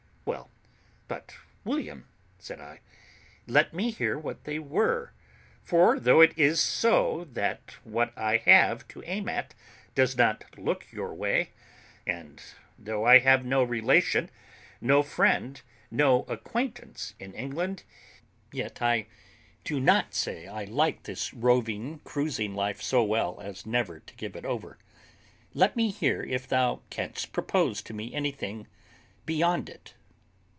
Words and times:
"Well, 0.23 0.49
but, 1.17 1.35
William," 1.65 2.05
said 2.39 2.61
I, 2.61 2.79
"let 3.47 3.73
me 3.73 3.91
hear 3.91 4.17
what 4.17 4.45
they 4.45 4.59
were; 4.59 5.11
for 5.61 5.99
though 5.99 6.21
it 6.21 6.31
is 6.37 6.61
so 6.61 7.27
that 7.33 7.75
what 7.83 8.17
I 8.17 8.37
have 8.37 8.87
to 8.89 9.03
aim 9.03 9.27
at 9.27 9.53
does 9.93 10.15
not 10.15 10.45
look 10.57 10.89
your 10.89 11.13
way, 11.13 11.49
and 12.07 12.41
though 12.79 13.03
I 13.03 13.17
have 13.19 13.43
no 13.43 13.61
relation, 13.61 14.29
no 14.79 15.03
friend, 15.03 15.61
no 15.89 16.23
acquaintance 16.29 17.13
in 17.19 17.33
England, 17.33 17.83
yet 18.53 18.81
I 18.81 19.07
do 19.65 19.81
not 19.81 20.13
say 20.13 20.47
I 20.47 20.63
like 20.63 21.03
this 21.03 21.33
roving, 21.33 21.99
cruising 22.05 22.55
life 22.55 22.81
so 22.81 23.03
well 23.03 23.37
as 23.41 23.65
never 23.65 23.99
to 23.99 24.15
give 24.15 24.37
it 24.37 24.45
over. 24.45 24.77
Let 25.53 25.75
me 25.75 25.89
hear 25.89 26.23
if 26.23 26.47
thou 26.47 26.83
canst 26.89 27.33
propose 27.33 27.81
to 27.81 27.93
me 27.93 28.13
anything 28.13 28.67
beyond 29.25 29.67
it." 29.67 29.95